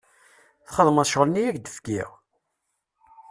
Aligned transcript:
Txedmeḍ 0.65 1.05
ccɣl-nni 1.09 1.43
i 1.45 1.49
ak-fkiɣ? 1.51 2.09